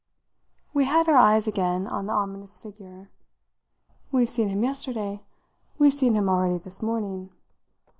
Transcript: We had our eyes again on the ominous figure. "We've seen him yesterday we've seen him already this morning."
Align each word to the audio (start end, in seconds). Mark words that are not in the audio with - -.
We 0.73 0.85
had 0.85 1.07
our 1.07 1.15
eyes 1.15 1.45
again 1.45 1.85
on 1.85 2.07
the 2.07 2.13
ominous 2.13 2.59
figure. 2.59 3.11
"We've 4.11 4.27
seen 4.27 4.47
him 4.49 4.63
yesterday 4.63 5.21
we've 5.77 5.93
seen 5.93 6.15
him 6.15 6.27
already 6.27 6.57
this 6.57 6.81
morning." 6.81 7.29